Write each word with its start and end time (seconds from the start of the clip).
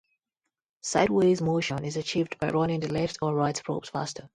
Sideways 0.81 1.43
motion 1.43 1.85
is 1.85 1.95
achieved 1.95 2.39
by 2.39 2.49
running 2.49 2.79
the 2.79 2.91
left 2.91 3.19
or 3.21 3.35
right 3.35 3.61
props 3.63 3.89
faster. 3.89 4.27